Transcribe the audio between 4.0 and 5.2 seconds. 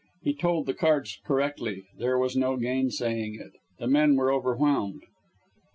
were overwhelmed.